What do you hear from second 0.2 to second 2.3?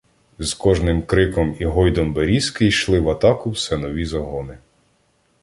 З кожним криком і "гойдом"